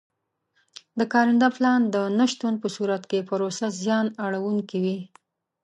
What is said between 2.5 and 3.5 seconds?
په صورت کې